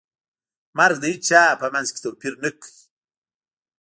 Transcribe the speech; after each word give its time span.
مرګ 0.77 0.97
د 1.01 1.05
هیچا 1.13 1.43
په 1.61 1.67
منځ 1.73 1.87
کې 1.93 1.99
توپیر 2.05 2.33
نه 2.43 2.49
کوي. 2.61 2.79